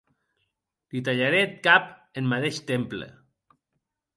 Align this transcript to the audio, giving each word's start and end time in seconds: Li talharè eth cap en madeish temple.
Li 0.95 1.01
talharè 1.09 1.41
eth 1.47 1.53
cap 1.67 1.85
en 2.21 2.31
madeish 2.33 2.63
temple. 2.73 3.11